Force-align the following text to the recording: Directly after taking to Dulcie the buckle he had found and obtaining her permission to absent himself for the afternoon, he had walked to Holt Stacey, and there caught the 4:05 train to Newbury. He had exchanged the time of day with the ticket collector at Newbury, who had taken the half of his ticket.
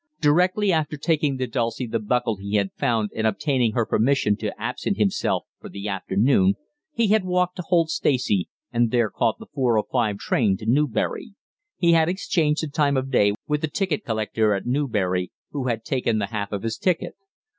Directly 0.19 0.73
after 0.73 0.97
taking 0.97 1.37
to 1.37 1.45
Dulcie 1.45 1.85
the 1.85 1.99
buckle 1.99 2.37
he 2.37 2.55
had 2.55 2.73
found 2.73 3.11
and 3.15 3.27
obtaining 3.27 3.73
her 3.73 3.85
permission 3.85 4.35
to 4.37 4.59
absent 4.59 4.97
himself 4.97 5.45
for 5.59 5.69
the 5.69 5.87
afternoon, 5.87 6.55
he 6.91 7.09
had 7.09 7.23
walked 7.23 7.57
to 7.57 7.61
Holt 7.67 7.91
Stacey, 7.91 8.49
and 8.73 8.89
there 8.89 9.11
caught 9.11 9.37
the 9.37 9.45
4:05 9.45 10.17
train 10.17 10.57
to 10.57 10.65
Newbury. 10.65 11.35
He 11.77 11.91
had 11.91 12.09
exchanged 12.09 12.63
the 12.63 12.67
time 12.67 12.97
of 12.97 13.11
day 13.11 13.35
with 13.47 13.61
the 13.61 13.67
ticket 13.67 14.03
collector 14.03 14.55
at 14.55 14.65
Newbury, 14.65 15.31
who 15.51 15.67
had 15.67 15.83
taken 15.85 16.17
the 16.17 16.25
half 16.33 16.51
of 16.51 16.63
his 16.63 16.77
ticket. 16.79 17.13